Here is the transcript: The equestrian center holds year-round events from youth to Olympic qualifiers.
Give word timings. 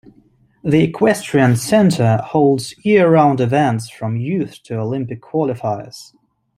The 0.63 0.85
equestrian 0.85 1.55
center 1.57 2.17
holds 2.25 2.73
year-round 2.83 3.39
events 3.39 3.87
from 3.91 4.17
youth 4.17 4.63
to 4.63 4.79
Olympic 4.79 5.21
qualifiers. 5.21 6.11